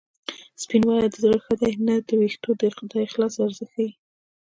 [0.61, 2.49] سپینوالی د زړه ښه دی نه د وېښتو
[2.91, 3.89] د اخلاص ارزښت ښيي